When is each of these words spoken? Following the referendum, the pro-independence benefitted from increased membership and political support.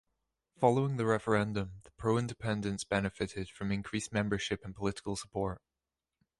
Following 0.57 0.97
the 0.97 1.05
referendum, 1.05 1.73
the 1.83 1.91
pro-independence 1.91 2.83
benefitted 2.83 3.51
from 3.51 3.71
increased 3.71 4.11
membership 4.11 4.65
and 4.65 4.73
political 4.73 5.15
support. 5.15 5.61